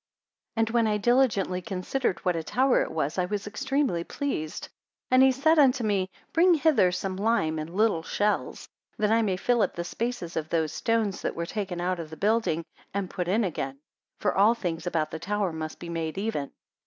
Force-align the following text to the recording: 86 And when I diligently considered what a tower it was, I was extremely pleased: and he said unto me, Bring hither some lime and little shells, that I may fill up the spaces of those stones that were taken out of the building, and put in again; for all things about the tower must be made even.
86 0.57 0.57
And 0.57 0.69
when 0.73 0.87
I 0.87 0.97
diligently 0.97 1.61
considered 1.61 2.25
what 2.25 2.35
a 2.35 2.41
tower 2.41 2.81
it 2.81 2.89
was, 2.91 3.19
I 3.19 3.25
was 3.25 3.45
extremely 3.45 4.03
pleased: 4.03 4.67
and 5.11 5.21
he 5.21 5.31
said 5.31 5.59
unto 5.59 5.83
me, 5.83 6.09
Bring 6.33 6.55
hither 6.55 6.91
some 6.91 7.15
lime 7.17 7.59
and 7.59 7.69
little 7.71 8.01
shells, 8.01 8.67
that 8.97 9.11
I 9.11 9.21
may 9.21 9.37
fill 9.37 9.61
up 9.61 9.75
the 9.75 9.83
spaces 9.83 10.35
of 10.35 10.49
those 10.49 10.73
stones 10.73 11.21
that 11.21 11.35
were 11.35 11.45
taken 11.45 11.79
out 11.79 11.99
of 11.99 12.09
the 12.09 12.17
building, 12.17 12.65
and 12.95 13.11
put 13.11 13.27
in 13.27 13.43
again; 13.43 13.77
for 14.19 14.35
all 14.35 14.55
things 14.55 14.87
about 14.87 15.11
the 15.11 15.19
tower 15.19 15.53
must 15.53 15.77
be 15.77 15.87
made 15.89 16.17
even. 16.17 16.49